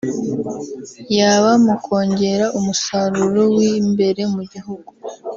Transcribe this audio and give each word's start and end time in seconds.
yaba 1.17 1.51
mu 1.65 1.75
kongera 1.83 2.45
umusaruro 2.57 3.41
w’imbere 3.55 4.21
mu 4.33 4.41
gihugu 4.51 4.89